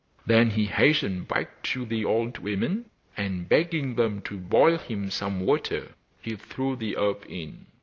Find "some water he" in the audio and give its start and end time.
5.11-6.35